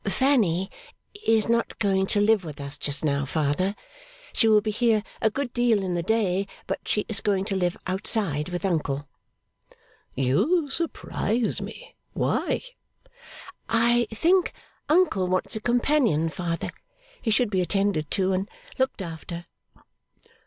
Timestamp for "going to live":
1.77-2.43, 7.21-7.77